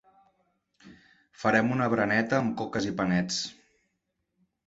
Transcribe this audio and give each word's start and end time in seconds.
Farem 1.41 1.69
una 1.75 1.89
bereneta 1.93 2.39
amb 2.39 2.55
coques 2.63 2.87
i 2.93 2.93
panets 3.01 3.39